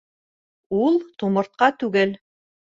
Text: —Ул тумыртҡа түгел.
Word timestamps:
—Ул 0.79 0.97
тумыртҡа 1.21 1.71
түгел. 1.85 2.19